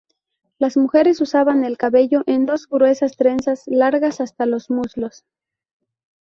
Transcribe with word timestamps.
Las 0.57 0.77
mujeres 0.77 1.21
usaban 1.21 1.63
el 1.63 1.77
cabello 1.77 2.23
en 2.25 2.47
dos 2.47 2.67
gruesas 2.67 3.15
trenzas, 3.17 3.65
largas 3.67 4.19
hasta 4.19 4.47
los 4.47 4.71
muslos. 4.71 5.25